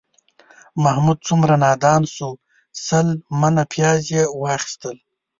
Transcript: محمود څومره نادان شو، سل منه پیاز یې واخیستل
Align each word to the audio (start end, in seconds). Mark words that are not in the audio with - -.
محمود 0.83 1.19
څومره 1.27 1.53
نادان 1.63 2.03
شو، 2.15 2.29
سل 2.85 3.07
منه 3.41 3.63
پیاز 3.73 4.01
یې 4.15 4.23
واخیستل 4.41 4.95